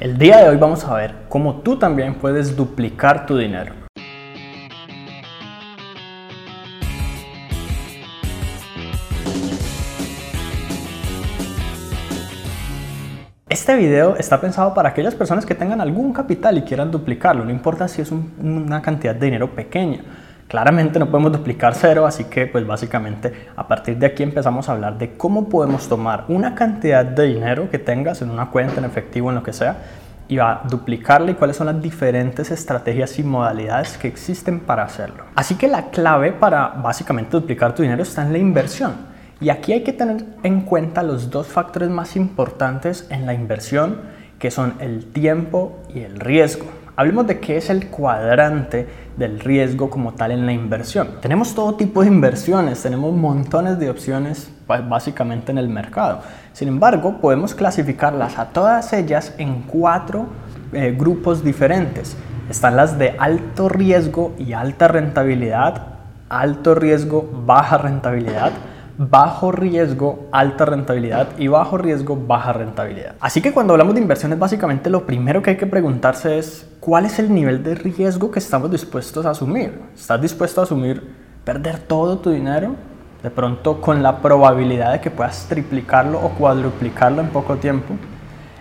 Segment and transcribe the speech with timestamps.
[0.00, 3.74] El día de hoy vamos a ver cómo tú también puedes duplicar tu dinero.
[13.48, 17.50] Este video está pensado para aquellas personas que tengan algún capital y quieran duplicarlo, no
[17.50, 20.27] importa si es una cantidad de dinero pequeña.
[20.48, 24.72] Claramente no podemos duplicar cero, así que pues básicamente a partir de aquí empezamos a
[24.72, 28.86] hablar de cómo podemos tomar una cantidad de dinero que tengas en una cuenta, en
[28.86, 29.76] efectivo, en lo que sea,
[30.26, 35.24] y a duplicarla y cuáles son las diferentes estrategias y modalidades que existen para hacerlo.
[35.34, 38.92] Así que la clave para básicamente duplicar tu dinero está en la inversión.
[39.42, 44.00] Y aquí hay que tener en cuenta los dos factores más importantes en la inversión,
[44.38, 46.77] que son el tiempo y el riesgo.
[46.98, 51.20] Hablemos de qué es el cuadrante del riesgo como tal en la inversión.
[51.22, 56.22] Tenemos todo tipo de inversiones, tenemos montones de opciones básicamente en el mercado.
[56.52, 60.26] Sin embargo, podemos clasificarlas a todas ellas en cuatro
[60.72, 62.16] eh, grupos diferentes.
[62.50, 65.80] Están las de alto riesgo y alta rentabilidad,
[66.28, 68.50] alto riesgo, baja rentabilidad,
[68.98, 73.14] bajo riesgo, alta rentabilidad y bajo riesgo, baja rentabilidad.
[73.20, 77.06] Así que cuando hablamos de inversiones, básicamente lo primero que hay que preguntarse es cuál
[77.06, 79.80] es el nivel de riesgo que estamos dispuestos a asumir.
[79.94, 82.74] ¿Estás dispuesto a asumir perder todo tu dinero?
[83.22, 87.94] De pronto con la probabilidad de que puedas triplicarlo o cuadruplicarlo en poco tiempo.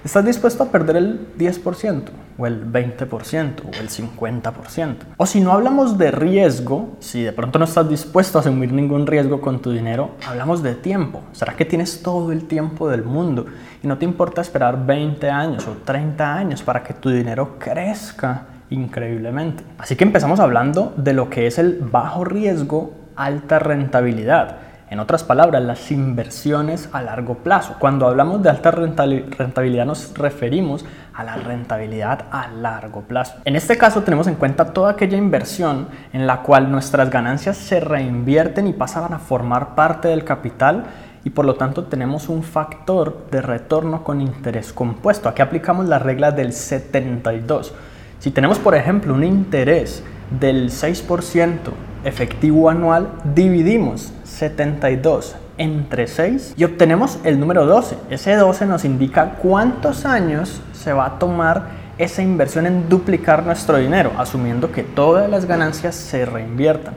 [0.08, 2.04] ¿Estás dispuesto a perder el 10%
[2.38, 4.96] o el 20% o el 50%?
[5.18, 9.06] O si no hablamos de riesgo, si de pronto no estás dispuesto a asumir ningún
[9.06, 11.24] riesgo con tu dinero, hablamos de tiempo.
[11.34, 13.48] ¿Será que tienes todo el tiempo del mundo
[13.84, 18.46] y no te importa esperar 20 años o 30 años para que tu dinero crezca
[18.70, 19.66] increíblemente?
[19.78, 24.67] Así que empezamos hablando de lo que es el bajo riesgo, alta rentabilidad.
[24.90, 27.76] En otras palabras, las inversiones a largo plazo.
[27.78, 33.36] Cuando hablamos de alta rentabilidad nos referimos a la rentabilidad a largo plazo.
[33.44, 37.82] En este caso tenemos en cuenta toda aquella inversión en la cual nuestras ganancias se
[37.82, 40.86] reinvierten y pasan a formar parte del capital
[41.26, 45.28] y por lo tanto tenemos un factor de retorno con interés compuesto.
[45.28, 47.74] Aquí aplicamos la regla del 72.
[48.20, 50.02] Si tenemos por ejemplo un interés
[50.40, 51.58] del 6%
[52.06, 57.98] efectivo anual, dividimos 72 entre 6 y obtenemos el número 12.
[58.10, 63.78] Ese 12 nos indica cuántos años se va a tomar esa inversión en duplicar nuestro
[63.78, 66.94] dinero, asumiendo que todas las ganancias se reinviertan.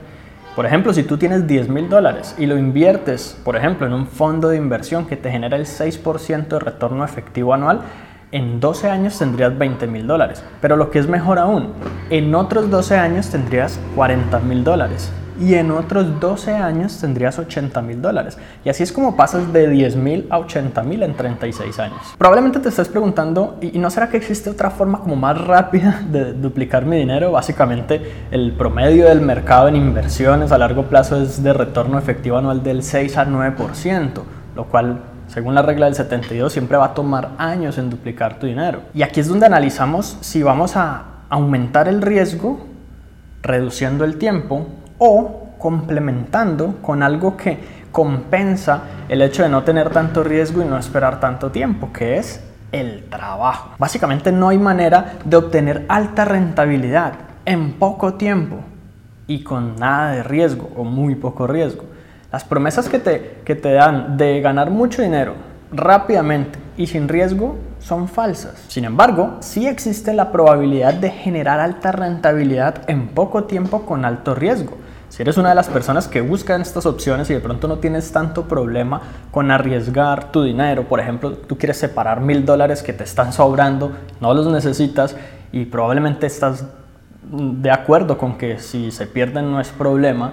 [0.55, 4.05] Por ejemplo, si tú tienes 10 mil dólares y lo inviertes, por ejemplo, en un
[4.05, 7.81] fondo de inversión que te genera el 6% de retorno efectivo anual,
[8.31, 10.43] en 12 años tendrías 20 mil dólares.
[10.59, 11.73] Pero lo que es mejor aún,
[12.09, 15.11] en otros 12 años tendrías 40 mil dólares.
[15.39, 18.37] Y en otros 12 años tendrías 80 mil dólares.
[18.63, 21.99] Y así es como pasas de 10 mil a 80 mil en 36 años.
[22.17, 26.33] Probablemente te estés preguntando, ¿y no será que existe otra forma como más rápida de
[26.33, 27.31] duplicar mi dinero?
[27.31, 32.63] Básicamente el promedio del mercado en inversiones a largo plazo es de retorno efectivo anual
[32.63, 34.21] del 6 a 9%,
[34.55, 34.99] lo cual
[35.31, 38.81] según la regla del 72, siempre va a tomar años en duplicar tu dinero.
[38.93, 42.67] Y aquí es donde analizamos si vamos a aumentar el riesgo
[43.41, 44.67] reduciendo el tiempo
[45.03, 47.57] o complementando con algo que
[47.91, 52.43] compensa el hecho de no tener tanto riesgo y no esperar tanto tiempo, que es
[52.71, 53.71] el trabajo.
[53.79, 57.13] Básicamente no hay manera de obtener alta rentabilidad
[57.45, 58.57] en poco tiempo
[59.25, 61.85] y con nada de riesgo o muy poco riesgo.
[62.31, 65.33] Las promesas que te, que te dan de ganar mucho dinero
[65.71, 68.63] rápidamente y sin riesgo son falsas.
[68.67, 74.35] Sin embargo, sí existe la probabilidad de generar alta rentabilidad en poco tiempo con alto
[74.35, 74.77] riesgo.
[75.11, 78.13] Si eres una de las personas que buscan estas opciones y de pronto no tienes
[78.13, 83.03] tanto problema con arriesgar tu dinero, por ejemplo, tú quieres separar mil dólares que te
[83.03, 83.91] están sobrando,
[84.21, 85.17] no los necesitas
[85.51, 86.63] y probablemente estás
[87.29, 90.31] de acuerdo con que si se pierden no es problema,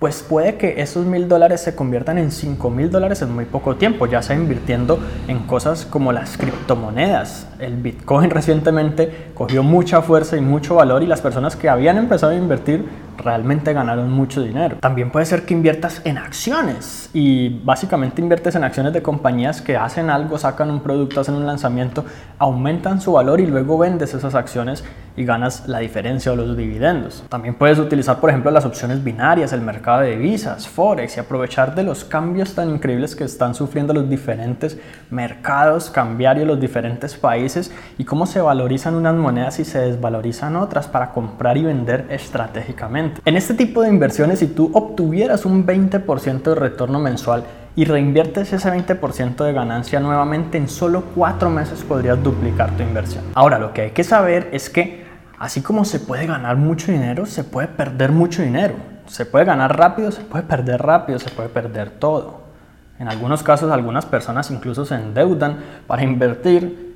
[0.00, 3.76] pues puede que esos mil dólares se conviertan en cinco mil dólares en muy poco
[3.76, 7.46] tiempo, ya sea invirtiendo en cosas como las criptomonedas.
[7.58, 12.32] El Bitcoin recientemente cogió mucha fuerza y mucho valor y las personas que habían empezado
[12.32, 12.84] a invertir
[13.16, 14.76] realmente ganaron mucho dinero.
[14.80, 19.76] También puede ser que inviertas en acciones y básicamente inviertes en acciones de compañías que
[19.76, 22.04] hacen algo, sacan un producto, hacen un lanzamiento,
[22.38, 24.84] aumentan su valor y luego vendes esas acciones
[25.16, 27.24] y ganas la diferencia o los dividendos.
[27.28, 31.74] También puedes utilizar, por ejemplo, las opciones binarias, el mercado de divisas, forex y aprovechar
[31.74, 34.78] de los cambios tan increíbles que están sufriendo los diferentes
[35.10, 40.86] mercados cambiarios, los diferentes países y cómo se valorizan unas monedas y se desvalorizan otras
[40.86, 43.05] para comprar y vender estratégicamente.
[43.24, 47.44] En este tipo de inversiones, si tú obtuvieras un 20% de retorno mensual
[47.74, 53.24] y reinviertes ese 20% de ganancia nuevamente, en solo cuatro meses podrías duplicar tu inversión.
[53.34, 55.04] Ahora, lo que hay que saber es que
[55.38, 58.74] así como se puede ganar mucho dinero, se puede perder mucho dinero.
[59.06, 62.46] Se puede ganar rápido, se puede perder rápido, se puede perder todo.
[62.98, 66.94] En algunos casos, algunas personas incluso se endeudan para invertir,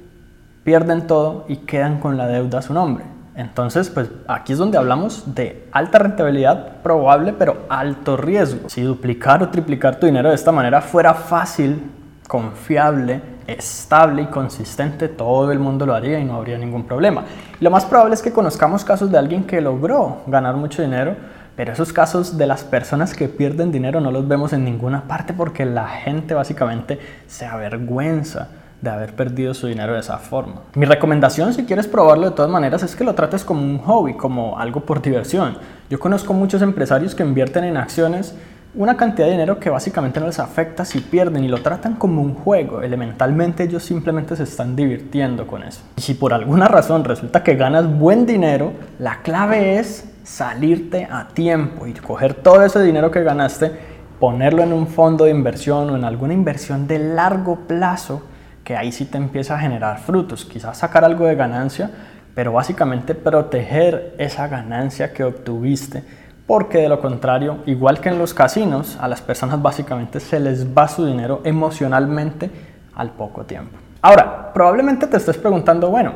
[0.65, 3.05] pierden todo y quedan con la deuda a su nombre.
[3.35, 8.69] Entonces, pues aquí es donde hablamos de alta rentabilidad probable, pero alto riesgo.
[8.69, 11.81] Si duplicar o triplicar tu dinero de esta manera fuera fácil,
[12.27, 17.25] confiable, estable y consistente, todo el mundo lo haría y no habría ningún problema.
[17.61, 21.17] lo más probable es que conozcamos casos de alguien que logró ganar mucho dinero,
[21.57, 25.33] pero esos casos de las personas que pierden dinero no los vemos en ninguna parte
[25.33, 28.49] porque la gente básicamente se avergüenza
[28.81, 30.63] de haber perdido su dinero de esa forma.
[30.75, 34.15] Mi recomendación, si quieres probarlo de todas maneras, es que lo trates como un hobby,
[34.15, 35.59] como algo por diversión.
[35.89, 38.35] Yo conozco muchos empresarios que invierten en acciones
[38.75, 42.23] una cantidad de dinero que básicamente no les afecta si pierden y lo tratan como
[42.23, 42.83] un juego.
[42.83, 45.81] Elementalmente ellos simplemente se están divirtiendo con eso.
[45.97, 51.29] Y si por alguna razón resulta que ganas buen dinero, la clave es salirte a
[51.29, 53.73] tiempo y coger todo ese dinero que ganaste,
[54.21, 58.23] ponerlo en un fondo de inversión o en alguna inversión de largo plazo
[58.71, 61.91] que ahí sí te empieza a generar frutos, quizás sacar algo de ganancia,
[62.37, 66.05] pero básicamente proteger esa ganancia que obtuviste,
[66.47, 70.65] porque de lo contrario, igual que en los casinos, a las personas básicamente se les
[70.69, 72.49] va su dinero emocionalmente
[72.95, 73.77] al poco tiempo.
[74.03, 76.13] Ahora, probablemente te estés preguntando, bueno,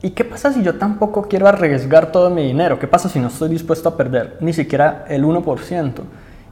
[0.00, 2.78] ¿y qué pasa si yo tampoco quiero arriesgar todo mi dinero?
[2.78, 6.00] ¿Qué pasa si no estoy dispuesto a perder ni siquiera el 1%?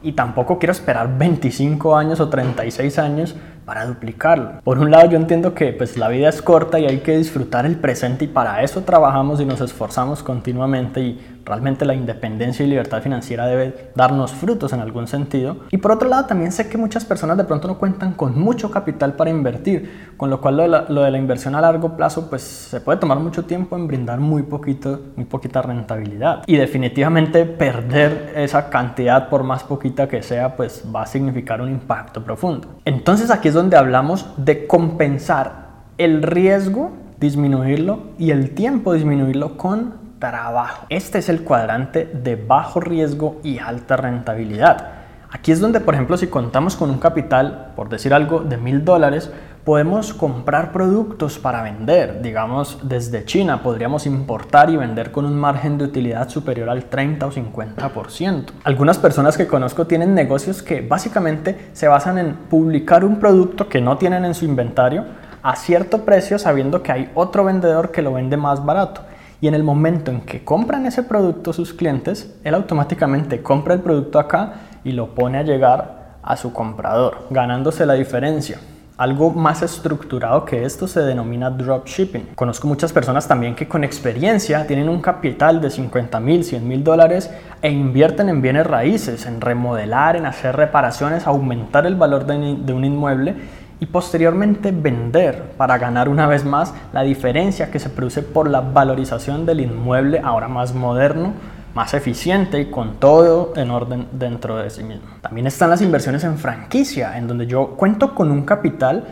[0.03, 4.61] Y tampoco quiero esperar 25 años o 36 años para duplicarlo.
[4.65, 7.67] Por un lado yo entiendo que pues la vida es corta y hay que disfrutar
[7.67, 12.69] el presente y para eso trabajamos y nos esforzamos continuamente y realmente la independencia y
[12.69, 15.57] libertad financiera debe darnos frutos en algún sentido.
[15.71, 18.71] Y por otro lado también sé que muchas personas de pronto no cuentan con mucho
[18.71, 21.97] capital para invertir, con lo cual lo de la, lo de la inversión a largo
[21.97, 26.43] plazo pues se puede tomar mucho tiempo en brindar muy poquito, muy poquita rentabilidad.
[26.47, 31.71] Y definitivamente perder esa cantidad por más poquita que sea pues va a significar un
[31.71, 32.69] impacto profundo.
[32.85, 35.69] Entonces aquí donde hablamos de compensar
[35.99, 40.87] el riesgo, disminuirlo y el tiempo disminuirlo con trabajo.
[40.89, 44.89] Este es el cuadrante de bajo riesgo y alta rentabilidad.
[45.31, 48.85] Aquí es donde, por ejemplo, si contamos con un capital, por decir algo, de mil
[48.85, 49.33] dólares,
[49.65, 52.21] podemos comprar productos para vender.
[52.21, 57.27] Digamos, desde China podríamos importar y vender con un margen de utilidad superior al 30
[57.27, 58.47] o 50%.
[58.65, 63.81] Algunas personas que conozco tienen negocios que básicamente se basan en publicar un producto que
[63.81, 65.05] no tienen en su inventario
[65.43, 69.03] a cierto precio sabiendo que hay otro vendedor que lo vende más barato.
[69.41, 73.81] Y en el momento en que compran ese producto sus clientes, él automáticamente compra el
[73.81, 74.55] producto acá
[74.85, 78.59] y lo pone a llegar a su comprador, ganándose la diferencia.
[78.99, 82.35] Algo más estructurado que esto se denomina dropshipping.
[82.35, 86.85] Conozco muchas personas también que con experiencia tienen un capital de 50 mil, 100 mil
[86.85, 87.31] dólares
[87.63, 92.35] e invierten en bienes raíces, en remodelar, en hacer reparaciones, aumentar el valor de,
[92.73, 93.35] un inmueble
[93.81, 98.61] y posteriormente vender para ganar una vez más la diferencia que se produce por la
[98.61, 101.33] valorización del inmueble ahora más moderno
[101.75, 105.07] más eficiente y con todo en orden dentro de sí mismo.
[105.21, 109.05] También están las inversiones en franquicia, en donde yo cuento con un capital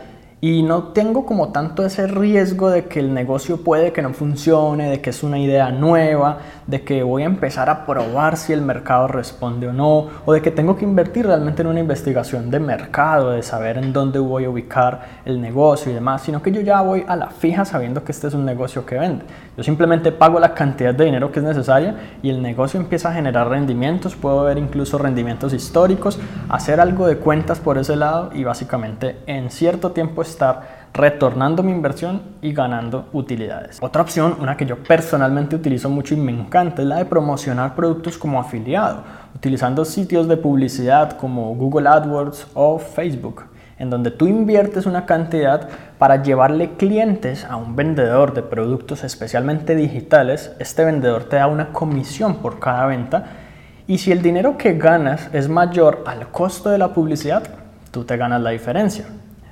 [0.42, 4.88] y no tengo como tanto ese riesgo de que el negocio puede que no funcione,
[4.88, 8.62] de que es una idea nueva, de que voy a empezar a probar si el
[8.62, 12.58] mercado responde o no, o de que tengo que invertir realmente en una investigación de
[12.58, 16.62] mercado, de saber en dónde voy a ubicar el negocio y demás, sino que yo
[16.62, 19.26] ya voy a la fija sabiendo que este es un negocio que vende.
[19.58, 23.12] Yo simplemente pago la cantidad de dinero que es necesaria y el negocio empieza a
[23.12, 28.44] generar rendimientos, puedo ver incluso rendimientos históricos, hacer algo de cuentas por ese lado y
[28.44, 33.78] básicamente en cierto tiempo estar retornando mi inversión y ganando utilidades.
[33.80, 37.74] Otra opción, una que yo personalmente utilizo mucho y me encanta, es la de promocionar
[37.74, 43.44] productos como afiliado, utilizando sitios de publicidad como Google AdWords o Facebook,
[43.78, 45.68] en donde tú inviertes una cantidad
[45.98, 50.52] para llevarle clientes a un vendedor de productos especialmente digitales.
[50.58, 53.24] Este vendedor te da una comisión por cada venta
[53.86, 57.42] y si el dinero que ganas es mayor al costo de la publicidad,
[57.90, 59.06] tú te ganas la diferencia.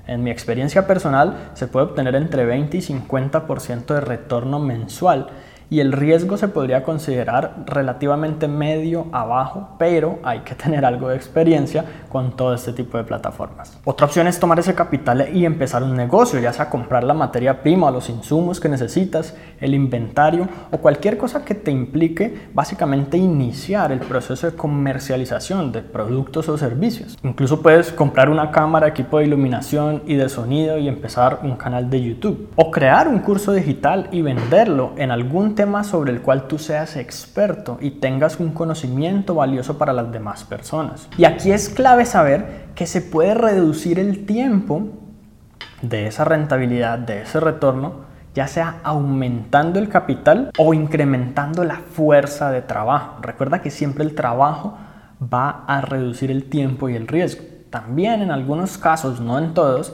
[0.09, 5.29] En mi experiencia personal se puede obtener entre 20 y 50% de retorno mensual
[5.71, 11.17] y el riesgo se podría considerar relativamente medio abajo, pero hay que tener algo de
[11.17, 13.79] experiencia con todo este tipo de plataformas.
[13.85, 17.63] Otra opción es tomar ese capital y empezar un negocio, ya sea comprar la materia
[17.63, 23.17] prima o los insumos que necesitas, el inventario o cualquier cosa que te implique básicamente
[23.19, 27.19] iniciar el proceso de comercialización de productos o servicios.
[27.23, 31.91] Incluso puedes comprar una cámara, equipo de iluminación y de sonido y empezar un canal
[31.91, 36.47] de YouTube o crear un curso digital y venderlo en algún tema sobre el cual
[36.47, 41.09] tú seas experto y tengas un conocimiento valioso para las demás personas.
[41.19, 44.87] Y aquí es clave saber que se puede reducir el tiempo
[45.83, 52.53] de esa rentabilidad, de ese retorno, ya sea aumentando el capital o incrementando la fuerza
[52.53, 53.17] de trabajo.
[53.21, 54.79] Recuerda que siempre el trabajo
[55.21, 57.43] va a reducir el tiempo y el riesgo.
[57.71, 59.93] También en algunos casos, no en todos,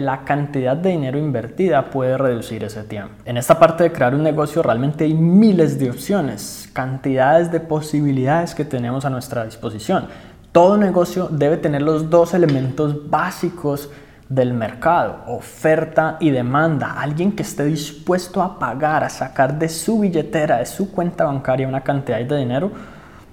[0.00, 3.14] la cantidad de dinero invertida puede reducir ese tiempo.
[3.24, 8.54] En esta parte de crear un negocio realmente hay miles de opciones, cantidades de posibilidades
[8.54, 10.08] que tenemos a nuestra disposición.
[10.52, 13.90] Todo negocio debe tener los dos elementos básicos
[14.28, 20.00] del mercado, oferta y demanda, alguien que esté dispuesto a pagar, a sacar de su
[20.00, 22.72] billetera, de su cuenta bancaria una cantidad de dinero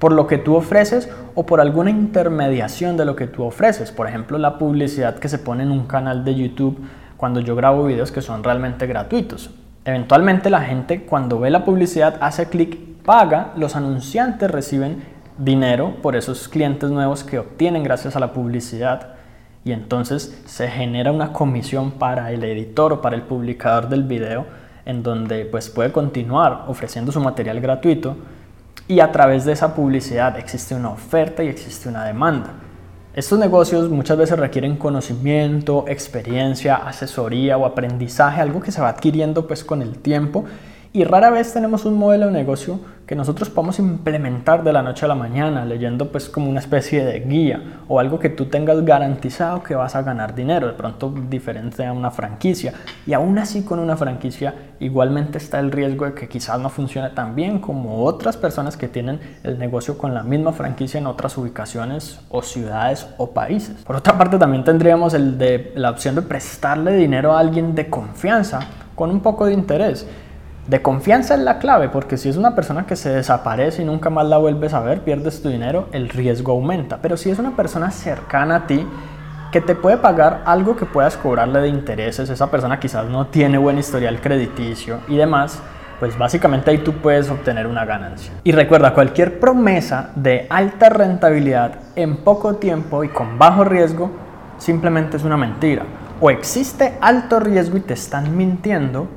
[0.01, 3.91] por lo que tú ofreces o por alguna intermediación de lo que tú ofreces.
[3.91, 6.79] Por ejemplo, la publicidad que se pone en un canal de YouTube
[7.17, 9.51] cuando yo grabo videos que son realmente gratuitos.
[9.85, 15.03] Eventualmente la gente cuando ve la publicidad hace clic, paga, los anunciantes reciben
[15.37, 19.09] dinero por esos clientes nuevos que obtienen gracias a la publicidad
[19.63, 24.47] y entonces se genera una comisión para el editor o para el publicador del video
[24.83, 28.17] en donde pues puede continuar ofreciendo su material gratuito
[28.87, 32.53] y a través de esa publicidad existe una oferta y existe una demanda.
[33.13, 39.47] Estos negocios muchas veces requieren conocimiento, experiencia, asesoría o aprendizaje, algo que se va adquiriendo
[39.47, 40.45] pues con el tiempo
[40.93, 45.05] y rara vez tenemos un modelo de negocio que nosotros podamos implementar de la noche
[45.05, 48.83] a la mañana, leyendo pues como una especie de guía o algo que tú tengas
[48.83, 52.73] garantizado que vas a ganar dinero, de pronto diferente a una franquicia.
[53.05, 57.09] Y aún así con una franquicia igualmente está el riesgo de que quizás no funcione
[57.09, 61.37] tan bien como otras personas que tienen el negocio con la misma franquicia en otras
[61.37, 63.75] ubicaciones o ciudades o países.
[63.85, 67.89] Por otra parte también tendríamos el de la opción de prestarle dinero a alguien de
[67.89, 68.59] confianza
[68.95, 70.05] con un poco de interés
[70.67, 74.09] de confianza es la clave, porque si es una persona que se desaparece y nunca
[74.09, 76.99] más la vuelves a ver, pierdes tu dinero, el riesgo aumenta.
[77.01, 78.85] Pero si es una persona cercana a ti,
[79.51, 83.57] que te puede pagar algo que puedas cobrarle de intereses, esa persona quizás no tiene
[83.57, 85.61] buen historial crediticio y demás,
[85.99, 88.33] pues básicamente ahí tú puedes obtener una ganancia.
[88.43, 94.09] Y recuerda, cualquier promesa de alta rentabilidad en poco tiempo y con bajo riesgo
[94.57, 95.83] simplemente es una mentira.
[96.21, 99.07] O existe alto riesgo y te están mintiendo,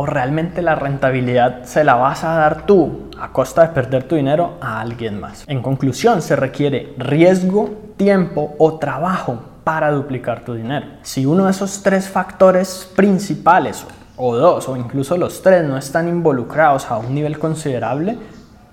[0.00, 4.14] o realmente la rentabilidad se la vas a dar tú a costa de perder tu
[4.14, 5.44] dinero a alguien más.
[5.46, 10.86] En conclusión, se requiere riesgo, tiempo o trabajo para duplicar tu dinero.
[11.02, 13.84] Si uno de esos tres factores principales
[14.16, 18.16] o dos o incluso los tres no están involucrados a un nivel considerable,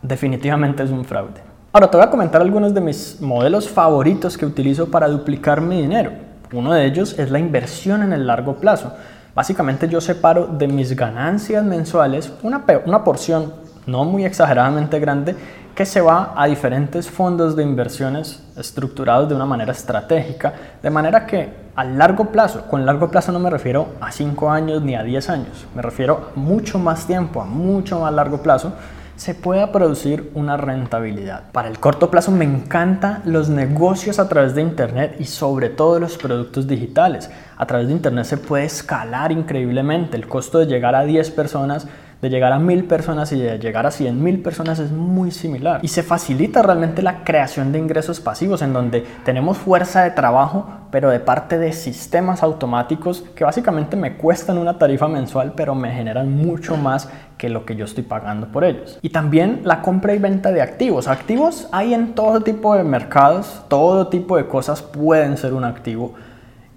[0.01, 1.41] definitivamente es un fraude.
[1.73, 5.81] Ahora te voy a comentar algunos de mis modelos favoritos que utilizo para duplicar mi
[5.81, 6.11] dinero.
[6.53, 8.93] Uno de ellos es la inversión en el largo plazo.
[9.37, 13.53] Básicamente yo separo de mis ganancias mensuales una, una porción
[13.85, 15.35] no muy exageradamente grande
[15.75, 21.27] que se va a diferentes fondos de inversiones estructurados de una manera estratégica, de manera
[21.27, 25.03] que a largo plazo, con largo plazo no me refiero a 5 años ni a
[25.03, 28.73] 10 años, me refiero a mucho más tiempo, a mucho más largo plazo,
[29.17, 31.51] se pueda producir una rentabilidad.
[31.51, 35.99] Para el corto plazo me encantan los negocios a través de Internet y sobre todo
[35.99, 37.29] los productos digitales.
[37.57, 40.15] A través de Internet se puede escalar increíblemente.
[40.15, 41.87] El costo de llegar a 10 personas
[42.21, 45.79] de llegar a mil personas y de llegar a cien mil personas es muy similar.
[45.83, 50.67] Y se facilita realmente la creación de ingresos pasivos en donde tenemos fuerza de trabajo,
[50.91, 55.91] pero de parte de sistemas automáticos que básicamente me cuestan una tarifa mensual, pero me
[55.91, 58.97] generan mucho más que lo que yo estoy pagando por ellos.
[59.01, 61.07] Y también la compra y venta de activos.
[61.07, 66.15] Activos hay en todo tipo de mercados, todo tipo de cosas pueden ser un activo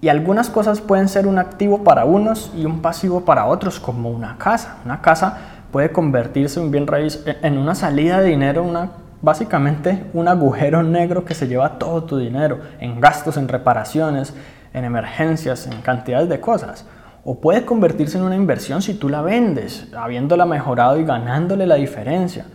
[0.03, 4.11] y algunas cosas pueden ser un activo para unos y un pasivo para otros, como
[4.11, 4.79] una casa.
[4.85, 5.39] Una casa
[5.71, 11.25] puede convertirse en bien raíz en una salida de dinero, una, básicamente un agujero negro
[11.25, 14.35] que se lleva todo tu dinero en gastos, en reparaciones,
[14.73, 16.87] en emergencias, en cantidades de cosas.
[17.23, 21.75] O puede convertirse en una inversión si tú la vendes, habiéndola mejorado y ganándole la
[21.75, 22.47] diferencia.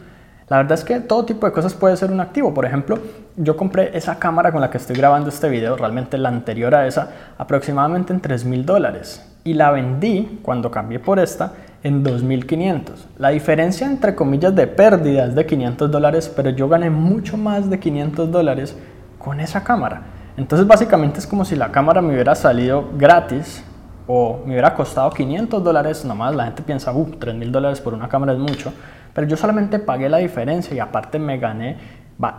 [0.48, 2.54] La verdad es que todo tipo de cosas puede ser un activo.
[2.54, 3.00] Por ejemplo,
[3.36, 6.86] yo compré esa cámara con la que estoy grabando este video, realmente la anterior a
[6.86, 9.26] esa, aproximadamente en 3 mil dólares.
[9.44, 12.84] Y la vendí cuando cambié por esta en 2.500.
[13.18, 17.70] La diferencia entre comillas de pérdida es de 500 dólares, pero yo gané mucho más
[17.70, 18.78] de 500 dólares
[19.18, 20.02] con esa cámara.
[20.38, 23.64] Entonces básicamente es como si la cámara me hubiera salido gratis
[24.08, 26.36] o me hubiera costado 500 dólares nomás.
[26.36, 28.74] La gente piensa, uh, 3.000 dólares por una cámara es mucho,
[29.14, 31.78] pero yo solamente pagué la diferencia y aparte me gané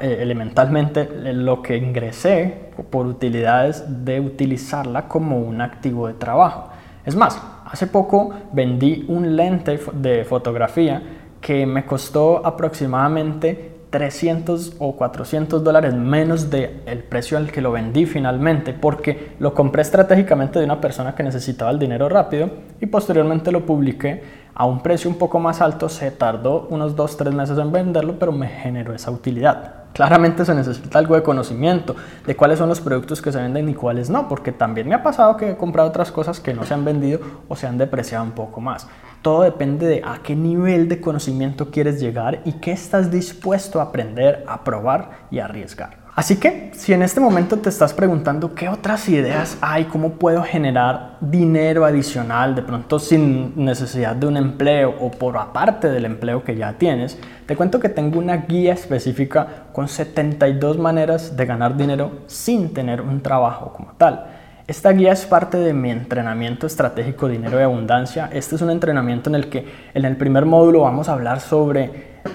[0.00, 6.70] eh, elementalmente lo que ingresé por utilidades de utilizarla como un activo de trabajo.
[7.04, 11.02] Es más, hace poco vendí un lente de fotografía
[11.40, 17.72] que me costó aproximadamente 300 o 400 dólares menos del el precio al que lo
[17.72, 22.84] vendí finalmente porque lo compré estratégicamente de una persona que necesitaba el dinero rápido y
[22.84, 24.22] posteriormente lo publiqué
[24.54, 28.32] a un precio un poco más alto, se tardó unos 2-3 meses en venderlo, pero
[28.32, 29.84] me generó esa utilidad.
[29.94, 33.74] Claramente se necesita algo de conocimiento de cuáles son los productos que se venden y
[33.74, 36.74] cuáles no, porque también me ha pasado que he comprado otras cosas que no se
[36.74, 38.88] han vendido o se han depreciado un poco más.
[39.26, 43.82] Todo depende de a qué nivel de conocimiento quieres llegar y qué estás dispuesto a
[43.82, 45.96] aprender, a probar y a arriesgar.
[46.14, 50.44] Así que si en este momento te estás preguntando qué otras ideas hay, cómo puedo
[50.44, 56.44] generar dinero adicional, de pronto sin necesidad de un empleo o por aparte del empleo
[56.44, 61.76] que ya tienes, te cuento que tengo una guía específica con 72 maneras de ganar
[61.76, 64.35] dinero sin tener un trabajo como tal.
[64.68, 68.28] Esta guía es parte de mi entrenamiento estratégico Dinero de Abundancia.
[68.32, 71.84] Este es un entrenamiento en el que en el primer módulo vamos a hablar sobre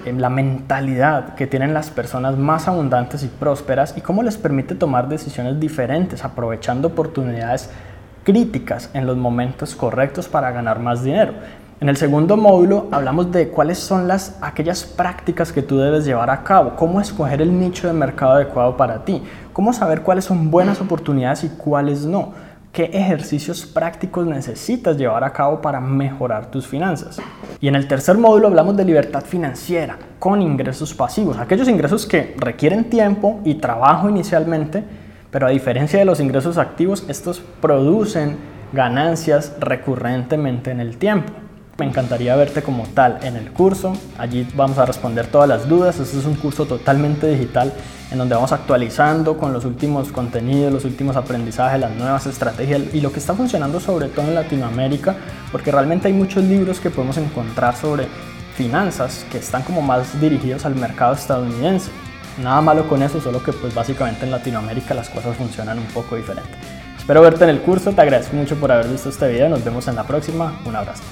[0.06, 4.74] eh, la mentalidad que tienen las personas más abundantes y prósperas y cómo les permite
[4.74, 7.68] tomar decisiones diferentes aprovechando oportunidades
[8.24, 11.34] críticas en los momentos correctos para ganar más dinero.
[11.82, 16.30] En el segundo módulo hablamos de cuáles son las, aquellas prácticas que tú debes llevar
[16.30, 19.20] a cabo, cómo escoger el nicho de mercado adecuado para ti,
[19.52, 22.32] cómo saber cuáles son buenas oportunidades y cuáles no,
[22.72, 27.20] qué ejercicios prácticos necesitas llevar a cabo para mejorar tus finanzas.
[27.60, 32.34] Y en el tercer módulo hablamos de libertad financiera con ingresos pasivos, aquellos ingresos que
[32.38, 34.82] requieren tiempo y trabajo inicialmente,
[35.30, 38.36] pero a diferencia de los ingresos activos, estos producen
[38.72, 41.32] ganancias recurrentemente en el tiempo.
[41.78, 43.94] Me encantaría verte como tal en el curso.
[44.18, 45.98] Allí vamos a responder todas las dudas.
[45.98, 47.72] Este es un curso totalmente digital
[48.10, 53.00] en donde vamos actualizando con los últimos contenidos, los últimos aprendizajes, las nuevas estrategias y
[53.00, 55.16] lo que está funcionando sobre todo en Latinoamérica,
[55.50, 58.06] porque realmente hay muchos libros que podemos encontrar sobre
[58.54, 61.90] finanzas que están como más dirigidos al mercado estadounidense.
[62.42, 66.16] Nada malo con eso, solo que pues básicamente en Latinoamérica las cosas funcionan un poco
[66.16, 66.50] diferente.
[66.98, 69.88] Espero verte en el curso, te agradezco mucho por haber visto este video, nos vemos
[69.88, 71.02] en la próxima, un abrazo.